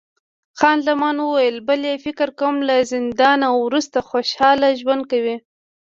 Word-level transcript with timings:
خان 0.59 0.77
زمان 0.87 1.15
وویل، 1.19 1.57
بلی، 1.67 1.93
فکر 2.05 2.29
کوم 2.39 2.55
له 2.67 2.75
زندانه 2.93 3.47
وروسته 3.63 3.97
خوشحاله 4.09 4.67
ژوند 4.81 5.03
کوي. 5.11 5.35